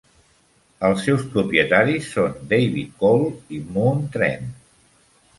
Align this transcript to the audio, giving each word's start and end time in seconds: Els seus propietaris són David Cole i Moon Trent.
Els 0.87 1.01
seus 1.07 1.25
propietaris 1.35 2.07
són 2.13 2.33
David 2.53 2.95
Cole 3.03 3.29
i 3.59 3.61
Moon 3.75 4.01
Trent. 4.17 4.49